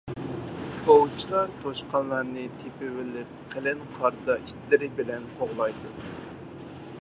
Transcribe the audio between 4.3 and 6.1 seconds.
ئىتلىرى بىلەن قوغلايدۇ.